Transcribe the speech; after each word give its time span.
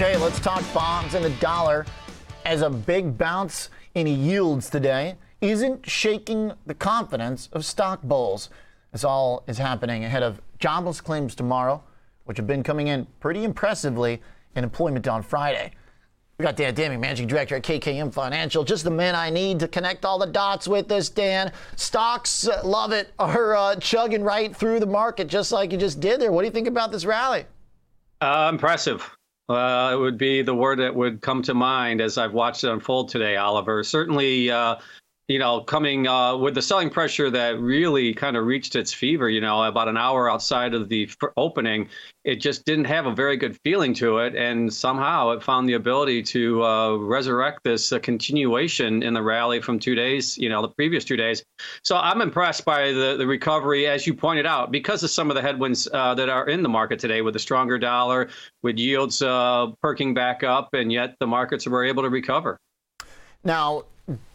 Okay, 0.00 0.16
let's 0.16 0.40
talk 0.40 0.64
bonds 0.72 1.12
and 1.12 1.22
the 1.22 1.30
dollar 1.40 1.84
as 2.46 2.62
a 2.62 2.70
big 2.70 3.18
bounce 3.18 3.68
in 3.94 4.06
yields 4.06 4.70
today 4.70 5.16
isn't 5.42 5.86
shaking 5.86 6.54
the 6.64 6.72
confidence 6.72 7.50
of 7.52 7.66
stock 7.66 8.00
bulls. 8.00 8.48
This 8.92 9.04
all 9.04 9.44
is 9.46 9.58
happening 9.58 10.06
ahead 10.06 10.22
of 10.22 10.40
jobless 10.58 11.02
claims 11.02 11.34
tomorrow, 11.34 11.82
which 12.24 12.38
have 12.38 12.46
been 12.46 12.62
coming 12.62 12.88
in 12.88 13.08
pretty 13.20 13.44
impressively, 13.44 14.22
and 14.54 14.64
employment 14.64 15.06
on 15.06 15.22
Friday. 15.22 15.72
We 16.38 16.46
got 16.46 16.56
Dan 16.56 16.72
Deming, 16.72 17.00
Managing 17.00 17.26
Director 17.26 17.56
at 17.56 17.62
KKM 17.62 18.10
Financial, 18.10 18.64
just 18.64 18.84
the 18.84 18.90
man 18.90 19.14
I 19.14 19.28
need 19.28 19.60
to 19.60 19.68
connect 19.68 20.06
all 20.06 20.18
the 20.18 20.24
dots 20.24 20.66
with 20.66 20.88
this, 20.88 21.10
Dan. 21.10 21.52
Stocks, 21.76 22.48
uh, 22.48 22.62
love 22.64 22.92
it, 22.92 23.12
are 23.18 23.54
uh, 23.54 23.76
chugging 23.76 24.22
right 24.22 24.56
through 24.56 24.80
the 24.80 24.86
market 24.86 25.28
just 25.28 25.52
like 25.52 25.72
you 25.72 25.76
just 25.76 26.00
did 26.00 26.22
there. 26.22 26.32
What 26.32 26.40
do 26.40 26.46
you 26.46 26.52
think 26.52 26.68
about 26.68 26.90
this 26.90 27.04
rally? 27.04 27.44
Uh, 28.22 28.48
impressive. 28.50 29.14
Uh, 29.50 29.90
it 29.92 29.96
would 29.96 30.16
be 30.16 30.42
the 30.42 30.54
word 30.54 30.78
that 30.78 30.94
would 30.94 31.20
come 31.20 31.42
to 31.42 31.54
mind 31.54 32.00
as 32.00 32.16
I've 32.16 32.32
watched 32.32 32.62
it 32.62 32.70
unfold 32.70 33.08
today, 33.08 33.34
Oliver. 33.36 33.82
Certainly, 33.82 34.48
uh, 34.48 34.76
you 35.30 35.38
know, 35.38 35.60
coming 35.60 36.08
uh, 36.08 36.36
with 36.36 36.56
the 36.56 36.60
selling 36.60 36.90
pressure 36.90 37.30
that 37.30 37.60
really 37.60 38.12
kind 38.12 38.36
of 38.36 38.46
reached 38.46 38.74
its 38.74 38.92
fever, 38.92 39.30
you 39.30 39.40
know, 39.40 39.62
about 39.62 39.86
an 39.86 39.96
hour 39.96 40.28
outside 40.28 40.74
of 40.74 40.88
the 40.88 41.08
opening, 41.36 41.88
it 42.24 42.40
just 42.40 42.64
didn't 42.64 42.86
have 42.86 43.06
a 43.06 43.14
very 43.14 43.36
good 43.36 43.56
feeling 43.62 43.94
to 43.94 44.18
it. 44.18 44.34
And 44.34 44.74
somehow 44.74 45.30
it 45.30 45.40
found 45.40 45.68
the 45.68 45.74
ability 45.74 46.24
to 46.34 46.64
uh, 46.64 46.96
resurrect 46.96 47.60
this 47.62 47.92
uh, 47.92 48.00
continuation 48.00 49.04
in 49.04 49.14
the 49.14 49.22
rally 49.22 49.60
from 49.60 49.78
two 49.78 49.94
days, 49.94 50.36
you 50.36 50.48
know, 50.48 50.62
the 50.62 50.68
previous 50.70 51.04
two 51.04 51.16
days. 51.16 51.44
So 51.84 51.96
I'm 51.96 52.22
impressed 52.22 52.64
by 52.64 52.90
the, 52.90 53.14
the 53.16 53.26
recovery, 53.28 53.86
as 53.86 54.08
you 54.08 54.14
pointed 54.14 54.46
out, 54.46 54.72
because 54.72 55.04
of 55.04 55.10
some 55.10 55.30
of 55.30 55.36
the 55.36 55.42
headwinds 55.42 55.86
uh, 55.92 56.12
that 56.16 56.28
are 56.28 56.48
in 56.48 56.64
the 56.64 56.68
market 56.68 56.98
today 56.98 57.22
with 57.22 57.34
the 57.34 57.40
stronger 57.40 57.78
dollar, 57.78 58.30
with 58.64 58.78
yields 58.78 59.22
uh, 59.22 59.68
perking 59.80 60.12
back 60.12 60.42
up, 60.42 60.74
and 60.74 60.90
yet 60.90 61.14
the 61.20 61.26
markets 61.28 61.68
were 61.68 61.84
able 61.84 62.02
to 62.02 62.08
recover. 62.08 62.58
Now, 63.44 63.84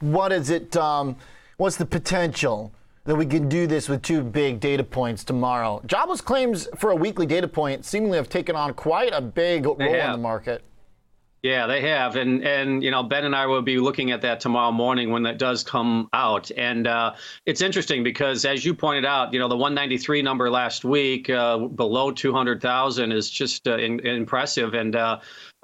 what 0.00 0.32
is 0.32 0.50
it? 0.50 0.76
Um, 0.76 1.16
what's 1.56 1.76
the 1.76 1.86
potential 1.86 2.72
that 3.04 3.16
we 3.16 3.26
can 3.26 3.48
do 3.48 3.66
this 3.66 3.88
with 3.88 4.02
two 4.02 4.22
big 4.22 4.60
data 4.60 4.84
points 4.84 5.24
tomorrow? 5.24 5.82
Jobless 5.86 6.20
claims 6.20 6.68
for 6.76 6.90
a 6.90 6.96
weekly 6.96 7.26
data 7.26 7.48
point 7.48 7.84
seemingly 7.84 8.16
have 8.16 8.28
taken 8.28 8.56
on 8.56 8.74
quite 8.74 9.12
a 9.12 9.20
big 9.20 9.66
role 9.66 9.76
in 9.80 10.12
the 10.12 10.18
market. 10.18 10.62
Yeah, 11.44 11.66
they 11.66 11.82
have, 11.82 12.16
and 12.16 12.42
and 12.42 12.82
you 12.82 12.90
know 12.90 13.02
Ben 13.02 13.26
and 13.26 13.36
I 13.36 13.44
will 13.44 13.60
be 13.60 13.76
looking 13.76 14.12
at 14.12 14.22
that 14.22 14.40
tomorrow 14.40 14.72
morning 14.72 15.10
when 15.10 15.24
that 15.24 15.36
does 15.36 15.62
come 15.62 16.08
out, 16.14 16.50
and 16.56 16.86
uh, 16.86 17.16
it's 17.44 17.60
interesting 17.60 18.02
because 18.02 18.46
as 18.46 18.64
you 18.64 18.72
pointed 18.72 19.04
out, 19.04 19.34
you 19.34 19.38
know 19.38 19.48
the 19.48 19.54
193 19.54 20.22
number 20.22 20.48
last 20.48 20.86
week 20.86 21.28
uh, 21.28 21.58
below 21.58 22.10
200,000 22.10 23.12
is 23.12 23.28
just 23.28 23.68
uh, 23.68 23.76
in, 23.76 24.00
impressive, 24.06 24.72
and 24.72 24.96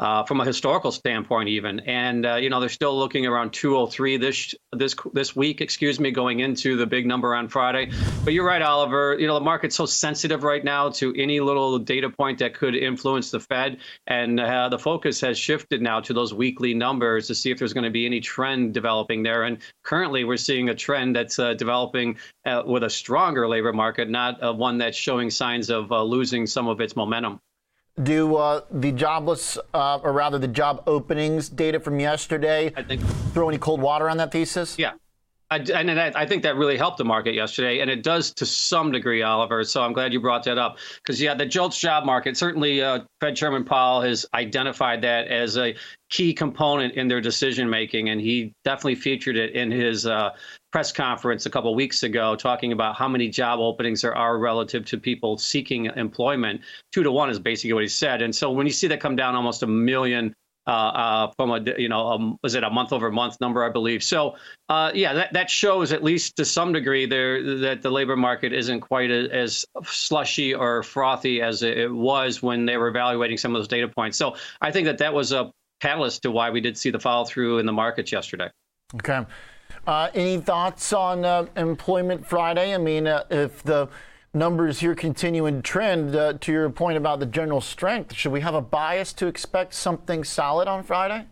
uh, 0.00 0.24
from 0.24 0.40
a 0.40 0.44
historical 0.44 0.90
standpoint, 0.90 1.48
even. 1.48 1.78
And 1.80 2.24
uh, 2.24 2.36
you 2.36 2.48
know, 2.48 2.58
they're 2.58 2.70
still 2.70 2.98
looking 2.98 3.26
around 3.26 3.52
203 3.52 4.16
this 4.16 4.54
this 4.72 4.96
this 5.12 5.36
week, 5.36 5.60
excuse 5.60 6.00
me, 6.00 6.10
going 6.10 6.40
into 6.40 6.76
the 6.76 6.86
big 6.86 7.06
number 7.06 7.34
on 7.34 7.48
Friday. 7.48 7.92
But 8.24 8.32
you're 8.32 8.46
right, 8.46 8.62
Oliver. 8.62 9.16
You 9.18 9.26
know, 9.26 9.34
the 9.34 9.44
market's 9.44 9.76
so 9.76 9.84
sensitive 9.84 10.42
right 10.42 10.64
now 10.64 10.88
to 10.90 11.14
any 11.16 11.38
little 11.38 11.78
data 11.78 12.08
point 12.08 12.38
that 12.38 12.54
could 12.54 12.74
influence 12.74 13.30
the 13.30 13.40
Fed, 13.40 13.76
and 14.06 14.40
uh, 14.40 14.70
the 14.70 14.78
focus 14.78 15.20
has 15.20 15.38
shifted 15.38 15.82
now 15.82 16.00
to 16.00 16.14
those 16.14 16.32
weekly 16.32 16.72
numbers 16.72 17.26
to 17.26 17.34
see 17.34 17.50
if 17.50 17.58
there's 17.58 17.74
going 17.74 17.84
to 17.84 17.90
be 17.90 18.06
any 18.06 18.20
trend 18.20 18.72
developing 18.72 19.22
there. 19.22 19.44
And 19.44 19.58
currently, 19.84 20.24
we're 20.24 20.38
seeing 20.38 20.70
a 20.70 20.74
trend 20.74 21.14
that's 21.14 21.38
uh, 21.38 21.52
developing 21.54 22.16
uh, 22.46 22.62
with 22.64 22.84
a 22.84 22.90
stronger 22.90 23.46
labor 23.46 23.74
market, 23.74 24.08
not 24.08 24.42
uh, 24.42 24.54
one 24.54 24.78
that's 24.78 24.96
showing 24.96 25.28
signs 25.28 25.68
of 25.68 25.90
losing 25.90 26.46
some 26.46 26.68
of 26.68 26.80
its 26.80 26.96
momentum 26.96 27.38
do 28.02 28.36
uh, 28.36 28.62
the 28.70 28.92
jobless, 28.92 29.58
uh, 29.74 29.98
or 30.02 30.12
rather 30.12 30.38
the 30.38 30.48
job 30.48 30.82
openings 30.86 31.48
data 31.48 31.80
from 31.80 32.00
yesterday, 32.00 32.72
I 32.76 32.82
think, 32.82 33.02
throw 33.32 33.48
any 33.48 33.58
cold 33.58 33.80
water 33.80 34.08
on 34.08 34.16
that 34.18 34.32
thesis? 34.32 34.78
Yeah. 34.78 34.92
I, 35.52 35.56
and 35.56 35.90
I 35.90 36.26
think 36.26 36.44
that 36.44 36.54
really 36.54 36.76
helped 36.76 36.98
the 36.98 37.04
market 37.04 37.34
yesterday, 37.34 37.80
and 37.80 37.90
it 37.90 38.04
does 38.04 38.32
to 38.34 38.46
some 38.46 38.92
degree, 38.92 39.22
Oliver. 39.22 39.64
So 39.64 39.82
I'm 39.82 39.92
glad 39.92 40.12
you 40.12 40.20
brought 40.20 40.44
that 40.44 40.58
up 40.58 40.78
because 41.02 41.20
yeah, 41.20 41.34
the 41.34 41.44
JOLTS 41.44 41.76
job 41.76 42.04
market 42.04 42.36
certainly 42.36 42.80
uh, 42.80 43.00
Fed 43.20 43.34
Chairman 43.34 43.64
Powell 43.64 44.00
has 44.00 44.24
identified 44.32 45.02
that 45.02 45.26
as 45.26 45.58
a 45.58 45.74
key 46.08 46.32
component 46.32 46.94
in 46.94 47.08
their 47.08 47.20
decision 47.20 47.68
making, 47.68 48.10
and 48.10 48.20
he 48.20 48.52
definitely 48.64 48.94
featured 48.94 49.36
it 49.36 49.56
in 49.56 49.72
his 49.72 50.06
uh, 50.06 50.30
press 50.70 50.92
conference 50.92 51.46
a 51.46 51.50
couple 51.50 51.74
weeks 51.74 52.04
ago, 52.04 52.36
talking 52.36 52.70
about 52.70 52.94
how 52.94 53.08
many 53.08 53.28
job 53.28 53.58
openings 53.58 54.02
there 54.02 54.16
are 54.16 54.38
relative 54.38 54.84
to 54.84 54.98
people 54.98 55.36
seeking 55.36 55.86
employment. 55.96 56.60
Two 56.92 57.02
to 57.02 57.10
one 57.10 57.28
is 57.28 57.40
basically 57.40 57.72
what 57.72 57.82
he 57.82 57.88
said, 57.88 58.22
and 58.22 58.32
so 58.32 58.52
when 58.52 58.66
you 58.66 58.72
see 58.72 58.86
that 58.86 59.00
come 59.00 59.16
down 59.16 59.34
almost 59.34 59.64
a 59.64 59.66
million 59.66 60.32
from 61.36 61.50
a 61.50 61.60
you 61.78 61.88
know 61.88 62.08
um, 62.08 62.36
was 62.42 62.54
it 62.54 62.64
a 62.64 62.70
month 62.70 62.92
over 62.92 63.10
month 63.10 63.40
number 63.40 63.64
I 63.64 63.70
believe. 63.70 64.02
So 64.02 64.36
uh, 64.68 64.92
yeah, 64.94 65.12
that, 65.12 65.32
that 65.32 65.50
shows 65.50 65.92
at 65.92 66.04
least 66.04 66.36
to 66.36 66.44
some 66.44 66.72
degree 66.72 67.06
there 67.06 67.58
that 67.58 67.82
the 67.82 67.90
labor 67.90 68.16
market 68.16 68.52
isn't 68.52 68.80
quite 68.80 69.10
a, 69.10 69.28
as 69.34 69.64
slushy 69.84 70.54
or 70.54 70.82
frothy 70.82 71.42
as 71.42 71.62
it 71.62 71.92
was 71.92 72.42
when 72.42 72.66
they 72.66 72.76
were 72.76 72.88
evaluating 72.88 73.36
some 73.36 73.54
of 73.54 73.58
those 73.58 73.68
data 73.68 73.88
points. 73.88 74.16
So 74.16 74.36
I 74.60 74.70
think 74.70 74.86
that 74.86 74.98
that 74.98 75.12
was 75.12 75.32
a 75.32 75.50
catalyst 75.80 76.22
to 76.22 76.30
why 76.30 76.50
we 76.50 76.60
did 76.60 76.76
see 76.76 76.90
the 76.90 77.00
follow 77.00 77.24
through 77.24 77.58
in 77.58 77.66
the 77.66 77.72
markets 77.72 78.12
yesterday. 78.12 78.50
Okay. 78.94 79.24
Uh, 79.86 80.10
any 80.14 80.38
thoughts 80.38 80.92
on 80.92 81.24
uh, 81.24 81.46
employment 81.56 82.26
Friday? 82.26 82.74
I 82.74 82.78
mean, 82.78 83.06
uh, 83.06 83.24
if 83.30 83.62
the 83.62 83.88
numbers 84.32 84.80
here 84.80 84.94
continue 84.94 85.50
to 85.50 85.62
trend, 85.62 86.14
uh, 86.14 86.34
to 86.40 86.52
your 86.52 86.70
point 86.70 86.96
about 86.96 87.20
the 87.20 87.26
general 87.26 87.60
strength, 87.60 88.14
should 88.14 88.32
we 88.32 88.40
have 88.40 88.54
a 88.54 88.60
bias 88.60 89.12
to 89.14 89.26
expect 89.26 89.74
something 89.74 90.24
solid 90.24 90.68
on 90.68 90.82
Friday? 90.82 91.26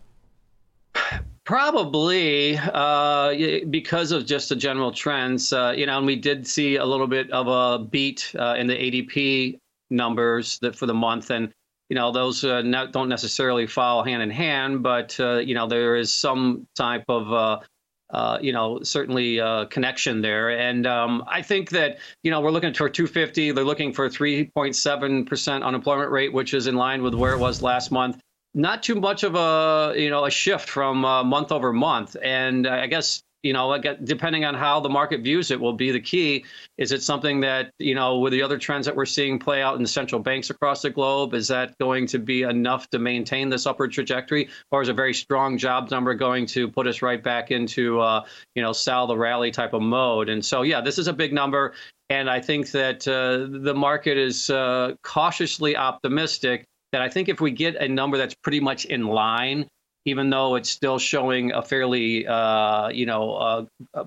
Probably 1.45 2.57
uh, 2.57 3.63
because 3.69 4.11
of 4.11 4.25
just 4.25 4.49
the 4.49 4.55
general 4.55 4.91
trends. 4.91 5.51
Uh, 5.51 5.73
you 5.75 5.85
know, 5.85 5.97
and 5.97 6.05
we 6.05 6.15
did 6.15 6.45
see 6.45 6.75
a 6.75 6.85
little 6.85 7.07
bit 7.07 7.31
of 7.31 7.47
a 7.47 7.83
beat 7.83 8.33
uh, 8.37 8.55
in 8.57 8.67
the 8.67 8.75
ADP 8.75 9.57
numbers 9.89 10.59
that 10.59 10.75
for 10.75 10.85
the 10.85 10.93
month, 10.93 11.31
and 11.31 11.51
you 11.89 11.95
know 11.95 12.11
those 12.11 12.43
uh, 12.43 12.61
don't 12.91 13.09
necessarily 13.09 13.65
follow 13.65 14.03
hand 14.03 14.21
in 14.21 14.29
hand, 14.29 14.83
but 14.83 15.19
uh, 15.19 15.37
you 15.37 15.55
know 15.55 15.65
there 15.65 15.95
is 15.95 16.13
some 16.13 16.67
type 16.75 17.05
of 17.07 17.63
uh, 18.11 18.39
you 18.41 18.51
know, 18.51 18.81
certainly 18.81 19.39
uh, 19.39 19.65
connection 19.65 20.21
there. 20.21 20.49
And 20.49 20.87
um, 20.87 21.23
I 21.27 21.41
think 21.41 21.69
that, 21.71 21.99
you 22.23 22.31
know, 22.31 22.41
we're 22.41 22.51
looking 22.51 22.73
for 22.73 22.89
250. 22.89 23.51
They're 23.51 23.63
looking 23.63 23.93
for 23.93 24.09
3.7% 24.09 25.63
unemployment 25.63 26.11
rate, 26.11 26.33
which 26.33 26.53
is 26.53 26.67
in 26.67 26.75
line 26.75 27.03
with 27.03 27.13
where 27.13 27.33
it 27.33 27.39
was 27.39 27.61
last 27.61 27.91
month. 27.91 28.19
Not 28.55 28.81
too 28.81 28.95
much 28.95 29.23
of 29.23 29.35
a, 29.35 29.93
you 29.95 30.09
know, 30.09 30.25
a 30.25 30.31
shift 30.31 30.67
from 30.67 31.05
uh, 31.05 31.23
month 31.23 31.51
over 31.51 31.71
month. 31.71 32.15
And 32.23 32.65
I 32.65 32.87
guess 32.87 33.21
you 33.43 33.53
know, 33.53 33.67
like 33.67 33.85
depending 34.03 34.43
on 34.43 34.53
how 34.53 34.79
the 34.79 34.89
market 34.89 35.21
views 35.21 35.51
it, 35.51 35.59
will 35.59 35.73
be 35.73 35.91
the 35.91 35.99
key. 35.99 36.45
Is 36.77 36.91
it 36.91 37.01
something 37.01 37.39
that, 37.41 37.71
you 37.79 37.95
know, 37.95 38.17
with 38.19 38.33
the 38.33 38.41
other 38.41 38.57
trends 38.57 38.85
that 38.85 38.95
we're 38.95 39.05
seeing 39.05 39.39
play 39.39 39.61
out 39.61 39.75
in 39.75 39.81
the 39.81 39.87
central 39.87 40.21
banks 40.21 40.49
across 40.49 40.81
the 40.81 40.89
globe, 40.89 41.33
is 41.33 41.47
that 41.47 41.77
going 41.77 42.05
to 42.07 42.19
be 42.19 42.43
enough 42.43 42.89
to 42.89 42.99
maintain 42.99 43.49
this 43.49 43.65
upward 43.65 43.91
trajectory? 43.91 44.49
Or 44.71 44.81
is 44.81 44.89
a 44.89 44.93
very 44.93 45.13
strong 45.13 45.57
jobs 45.57 45.91
number 45.91 46.13
going 46.13 46.45
to 46.47 46.67
put 46.67 46.87
us 46.87 47.01
right 47.01 47.23
back 47.23 47.51
into, 47.51 47.99
uh, 48.01 48.25
you 48.55 48.61
know, 48.61 48.73
sell 48.73 49.07
the 49.07 49.17
rally 49.17 49.51
type 49.51 49.73
of 49.73 49.81
mode? 49.81 50.29
And 50.29 50.43
so, 50.43 50.63
yeah, 50.63 50.81
this 50.81 50.97
is 50.97 51.07
a 51.07 51.13
big 51.13 51.31
number. 51.31 51.73
And 52.09 52.29
I 52.29 52.41
think 52.41 52.71
that 52.71 53.07
uh, 53.07 53.47
the 53.63 53.73
market 53.73 54.17
is 54.17 54.49
uh, 54.49 54.95
cautiously 55.03 55.77
optimistic 55.77 56.65
that 56.91 57.01
I 57.01 57.09
think 57.09 57.29
if 57.29 57.39
we 57.39 57.51
get 57.51 57.75
a 57.75 57.87
number 57.87 58.17
that's 58.17 58.35
pretty 58.41 58.59
much 58.59 58.85
in 58.85 59.05
line 59.05 59.67
even 60.05 60.29
though 60.29 60.55
it's 60.55 60.69
still 60.69 60.99
showing 60.99 61.51
a 61.51 61.61
fairly, 61.61 62.27
uh, 62.27 62.89
you 62.89 63.05
know, 63.05 63.33
uh, 63.33 63.65
uh 63.93 64.05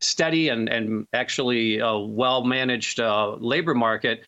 steady 0.00 0.48
and, 0.48 0.68
and 0.68 1.06
actually 1.12 1.80
uh, 1.80 1.96
well 1.96 2.44
managed 2.44 2.98
uh, 3.00 3.34
labor 3.36 3.74
market, 3.74 4.24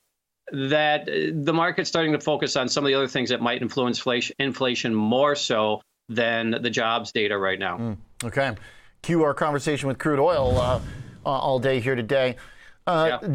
that 0.53 1.07
the 1.07 1.53
market's 1.53 1.89
starting 1.89 2.13
to 2.13 2.21
focus 2.21 2.57
on 2.57 2.69
some 2.69 2.85
of 2.85 2.89
the 2.89 2.95
other 2.95 3.09
things 3.09 3.29
that 3.31 3.41
might 3.41 3.61
influence 3.61 3.99
inflation, 3.99 4.37
inflation 4.39 4.95
more 4.95 5.35
so 5.35 5.81
than 6.09 6.51
the 6.63 6.71
jobs 6.71 7.13
data 7.13 7.37
right 7.37 7.59
now. 7.59 7.79
Mm, 7.79 7.97
okay. 8.25 8.55
Cue 9.03 9.23
our 9.23 9.35
conversation 9.35 9.89
with 9.89 9.99
crude 9.99 10.21
oil 10.21 10.57
uh, 10.59 10.81
all 11.25 11.59
day 11.59 11.81
here 11.81 11.95
today. 11.95 12.37
Uh, 12.87 13.19
yeah. 13.23 13.31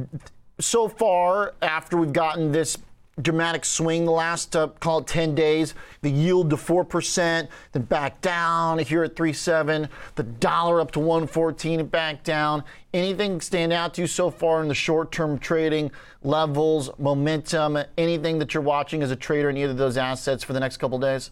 So 0.60 0.88
far, 0.88 1.56
after 1.62 1.98
we've 1.98 2.14
gotten 2.14 2.52
this 2.52 2.78
dramatic 3.22 3.66
swing 3.66 4.06
the 4.06 4.12
last, 4.12 4.56
uh, 4.56 4.68
call 4.80 5.00
it 5.00 5.08
10 5.08 5.36
days. 5.36 5.74
The 6.02 6.10
yield 6.10 6.50
to 6.52 6.56
4%, 6.56 7.48
then 7.72 7.82
back 7.84 8.22
down 8.22 8.80
here 8.80 9.04
at 9.04 9.16
3.7. 9.16 9.90
The 10.16 10.24
dollar 10.24 10.82
up 10.82 10.92
to 10.92 11.00
114 11.00 11.80
and 11.80 11.92
back 11.92 12.24
down. 12.24 12.64
Anything 12.94 13.42
stand 13.42 13.74
out 13.74 13.94
to 13.96 14.02
you 14.02 14.08
so 14.08 14.30
far 14.32 14.62
in 14.62 14.68
the 14.68 14.76
short 14.76 15.12
term 15.12 15.38
trading 15.38 15.92
levels, 16.24 16.90
momentum, 16.98 17.78
anything 17.98 18.40
that 18.40 18.54
you're 18.54 18.64
watching 18.64 19.04
as 19.04 19.12
a 19.12 19.16
trader 19.16 19.50
in 19.50 19.58
either 19.58 19.72
of 19.72 19.78
those 19.78 19.98
assets 19.98 20.44
for 20.44 20.54
the 20.54 20.60
next 20.60 20.78
couple 20.78 21.00
days? 21.00 21.32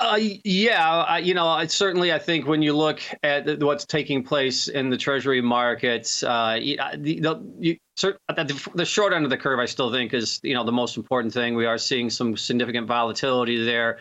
Uh, 0.00 0.18
yeah, 0.44 0.90
uh, 1.02 1.16
you 1.16 1.34
know, 1.34 1.46
I, 1.46 1.66
certainly, 1.66 2.12
I 2.12 2.18
think 2.18 2.46
when 2.46 2.62
you 2.62 2.76
look 2.76 3.00
at 3.22 3.62
what's 3.62 3.84
taking 3.84 4.24
place 4.24 4.66
in 4.66 4.90
the 4.90 4.96
Treasury 4.96 5.40
markets, 5.40 6.22
uh, 6.24 6.58
the, 6.58 7.20
the, 7.20 7.52
you, 7.58 7.76
the, 7.96 8.70
the 8.74 8.84
short 8.84 9.12
end 9.12 9.24
of 9.24 9.30
the 9.30 9.36
curve, 9.36 9.58
I 9.58 9.66
still 9.66 9.92
think 9.92 10.14
is 10.14 10.40
you 10.42 10.54
know 10.54 10.64
the 10.64 10.72
most 10.72 10.96
important 10.96 11.32
thing. 11.32 11.54
We 11.54 11.66
are 11.66 11.78
seeing 11.78 12.10
some 12.10 12.36
significant 12.36 12.86
volatility 12.86 13.64
there. 13.64 13.98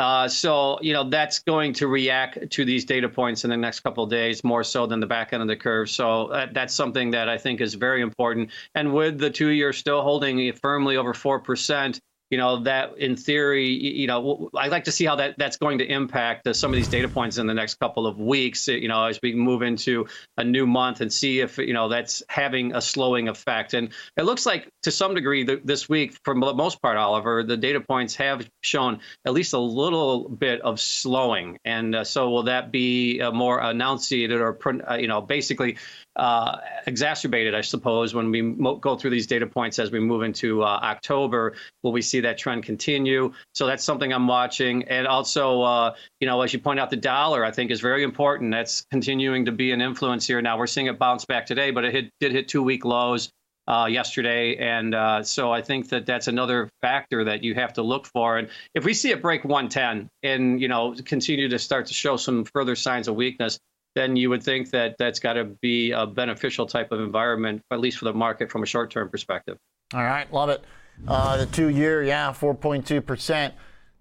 Uh, 0.00 0.26
so, 0.26 0.78
you 0.80 0.94
know, 0.94 1.04
that's 1.04 1.40
going 1.40 1.74
to 1.74 1.86
react 1.86 2.50
to 2.50 2.64
these 2.64 2.86
data 2.86 3.06
points 3.06 3.44
in 3.44 3.50
the 3.50 3.56
next 3.56 3.80
couple 3.80 4.02
of 4.02 4.08
days 4.08 4.42
more 4.42 4.64
so 4.64 4.86
than 4.86 4.98
the 4.98 5.06
back 5.06 5.34
end 5.34 5.42
of 5.42 5.48
the 5.48 5.54
curve. 5.54 5.90
So 5.90 6.28
uh, 6.28 6.46
that's 6.52 6.72
something 6.72 7.10
that 7.10 7.28
I 7.28 7.36
think 7.36 7.60
is 7.60 7.74
very 7.74 8.00
important. 8.00 8.48
And 8.74 8.94
with 8.94 9.18
the 9.18 9.28
two 9.28 9.48
year 9.48 9.74
still 9.74 10.00
holding 10.00 10.54
firmly 10.54 10.96
over 10.96 11.12
4%, 11.12 12.00
you 12.30 12.38
know 12.38 12.62
that 12.62 12.96
in 12.96 13.16
theory 13.16 13.66
you 13.66 14.06
know 14.06 14.48
i'd 14.56 14.70
like 14.70 14.84
to 14.84 14.92
see 14.92 15.04
how 15.04 15.16
that 15.16 15.34
that's 15.36 15.56
going 15.56 15.78
to 15.78 15.84
impact 15.84 16.46
uh, 16.46 16.54
some 16.54 16.72
of 16.72 16.76
these 16.76 16.88
data 16.88 17.08
points 17.08 17.38
in 17.38 17.46
the 17.46 17.54
next 17.54 17.74
couple 17.74 18.06
of 18.06 18.18
weeks 18.18 18.68
you 18.68 18.88
know 18.88 19.04
as 19.04 19.18
we 19.22 19.34
move 19.34 19.62
into 19.62 20.06
a 20.38 20.44
new 20.44 20.66
month 20.66 21.00
and 21.00 21.12
see 21.12 21.40
if 21.40 21.58
you 21.58 21.74
know 21.74 21.88
that's 21.88 22.22
having 22.28 22.74
a 22.74 22.80
slowing 22.80 23.28
effect 23.28 23.74
and 23.74 23.90
it 24.16 24.22
looks 24.22 24.46
like 24.46 24.68
to 24.82 24.90
some 24.90 25.14
degree 25.14 25.42
the, 25.42 25.60
this 25.64 25.88
week 25.88 26.16
for 26.24 26.34
the 26.34 26.54
most 26.54 26.80
part 26.80 26.96
oliver 26.96 27.42
the 27.42 27.56
data 27.56 27.80
points 27.80 28.14
have 28.14 28.48
shown 28.62 29.00
at 29.24 29.32
least 29.32 29.52
a 29.52 29.58
little 29.58 30.28
bit 30.28 30.60
of 30.62 30.80
slowing 30.80 31.58
and 31.64 31.94
uh, 31.94 32.04
so 32.04 32.30
will 32.30 32.44
that 32.44 32.70
be 32.70 33.20
uh, 33.20 33.32
more 33.32 33.60
enunciated 33.60 34.40
or 34.40 34.56
uh, 34.88 34.94
you 34.94 35.08
know 35.08 35.20
basically 35.20 35.76
uh, 36.16 36.58
exacerbated, 36.86 37.54
I 37.54 37.62
suppose, 37.62 38.14
when 38.14 38.30
we 38.30 38.42
mo- 38.42 38.76
go 38.76 38.96
through 38.96 39.10
these 39.10 39.26
data 39.26 39.46
points 39.46 39.78
as 39.78 39.90
we 39.90 40.00
move 40.00 40.22
into 40.22 40.62
uh, 40.62 40.78
October. 40.82 41.54
Will 41.82 41.92
we 41.92 42.02
see 42.02 42.19
that 42.22 42.38
trend 42.38 42.64
continue? 42.64 43.32
So 43.54 43.66
that's 43.66 43.84
something 43.84 44.12
I'm 44.12 44.26
watching. 44.26 44.84
And 44.84 45.06
also, 45.06 45.62
uh, 45.62 45.94
you 46.20 46.26
know, 46.26 46.42
as 46.42 46.52
you 46.52 46.58
point 46.58 46.80
out, 46.80 46.90
the 46.90 46.96
dollar 46.96 47.44
I 47.44 47.50
think 47.50 47.70
is 47.70 47.80
very 47.80 48.02
important. 48.02 48.50
That's 48.50 48.84
continuing 48.90 49.44
to 49.46 49.52
be 49.52 49.72
an 49.72 49.80
influence 49.80 50.26
here. 50.26 50.40
Now 50.42 50.58
we're 50.58 50.66
seeing 50.66 50.86
it 50.86 50.98
bounce 50.98 51.24
back 51.24 51.46
today, 51.46 51.70
but 51.70 51.84
it 51.84 51.92
hit, 51.92 52.10
did 52.20 52.32
hit 52.32 52.48
two 52.48 52.62
week 52.62 52.84
lows. 52.84 53.30
Uh, 53.68 53.86
yesterday. 53.86 54.56
And 54.56 54.96
uh, 54.96 55.22
so 55.22 55.52
I 55.52 55.62
think 55.62 55.90
that 55.90 56.04
that's 56.04 56.26
another 56.26 56.68
factor 56.80 57.22
that 57.22 57.44
you 57.44 57.54
have 57.54 57.72
to 57.74 57.82
look 57.82 58.04
for. 58.04 58.38
And 58.38 58.48
if 58.74 58.84
we 58.84 58.92
see 58.92 59.10
it 59.10 59.22
break 59.22 59.44
110 59.44 60.08
and, 60.24 60.60
you 60.60 60.66
know, 60.66 60.96
continue 61.04 61.48
to 61.48 61.58
start 61.58 61.86
to 61.86 61.94
show 61.94 62.16
some 62.16 62.44
further 62.46 62.74
signs 62.74 63.06
of 63.06 63.14
weakness, 63.14 63.60
then 63.94 64.16
you 64.16 64.30
would 64.30 64.42
think 64.42 64.70
that 64.70 64.96
that's 64.98 65.18
got 65.18 65.34
to 65.34 65.44
be 65.44 65.92
a 65.92 66.06
beneficial 66.06 66.66
type 66.66 66.92
of 66.92 67.00
environment, 67.00 67.62
at 67.70 67.80
least 67.80 67.98
for 67.98 68.04
the 68.04 68.12
market 68.12 68.50
from 68.50 68.62
a 68.62 68.66
short 68.66 68.90
term 68.90 69.08
perspective. 69.08 69.56
All 69.94 70.04
right, 70.04 70.32
love 70.32 70.48
it. 70.48 70.64
Uh, 71.08 71.36
the 71.36 71.46
two 71.46 71.68
year, 71.68 72.02
yeah, 72.02 72.32
4.2% 72.32 73.52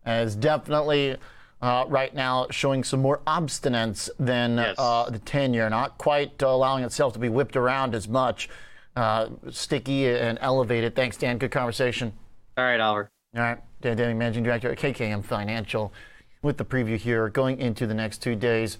is 0.05 0.35
definitely 0.35 1.17
uh, 1.61 1.85
right 1.87 2.13
now 2.13 2.47
showing 2.49 2.83
some 2.83 3.01
more 3.01 3.21
obstinance 3.27 4.09
than 4.19 4.57
yes. 4.57 4.75
uh, 4.77 5.09
the 5.09 5.19
10 5.19 5.53
year, 5.53 5.69
not 5.69 5.97
quite 5.97 6.41
allowing 6.41 6.83
itself 6.83 7.13
to 7.13 7.19
be 7.19 7.29
whipped 7.29 7.55
around 7.55 7.95
as 7.95 8.07
much. 8.07 8.49
Uh, 8.95 9.29
sticky 9.49 10.07
and 10.07 10.37
elevated. 10.41 10.95
Thanks, 10.95 11.15
Dan. 11.15 11.37
Good 11.37 11.51
conversation. 11.51 12.11
All 12.57 12.65
right, 12.65 12.79
Oliver. 12.79 13.11
All 13.35 13.41
right, 13.41 13.59
Dan 13.81 13.95
Deming, 13.95 14.17
Managing 14.17 14.43
Director 14.43 14.71
at 14.71 14.77
KKM 14.77 15.23
Financial, 15.23 15.93
with 16.41 16.57
the 16.57 16.65
preview 16.65 16.97
here 16.97 17.29
going 17.29 17.59
into 17.59 17.85
the 17.85 17.93
next 17.93 18.17
two 18.17 18.35
days. 18.35 18.77